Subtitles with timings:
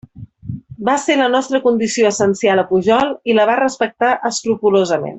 [0.87, 5.09] Va ser la nostra condició essencial a Pujol i la va respectar escrupolosament.